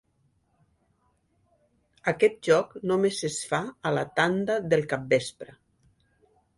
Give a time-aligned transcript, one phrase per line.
[2.13, 5.59] Aquest joc només es fa a la tanda del capvespre.